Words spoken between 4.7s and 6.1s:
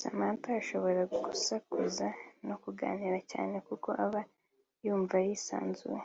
yumva yisanzuye